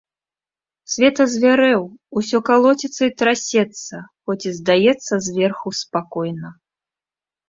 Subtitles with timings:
[0.91, 1.81] Свет азвярэў,
[2.21, 3.95] усё калоціцца і трасецца,
[4.31, 6.49] хоць і здаецца зверху спакойна.